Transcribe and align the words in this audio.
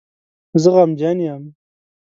زه 0.61 0.69
غمجن 0.75 1.17
یم 1.27 1.43